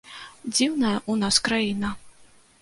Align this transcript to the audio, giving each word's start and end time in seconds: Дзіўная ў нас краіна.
Дзіўная 0.53 0.93
ў 1.01 1.13
нас 1.25 1.35
краіна. 1.49 1.93